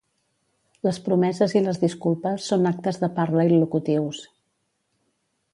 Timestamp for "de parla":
3.05-3.47